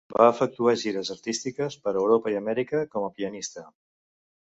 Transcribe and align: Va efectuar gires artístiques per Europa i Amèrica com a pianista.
Va 0.19 0.27
efectuar 0.29 0.73
gires 0.83 1.11
artístiques 1.17 1.79
per 1.85 1.95
Europa 2.01 2.35
i 2.35 2.41
Amèrica 2.43 2.85
com 2.97 3.07
a 3.11 3.15
pianista. 3.21 3.71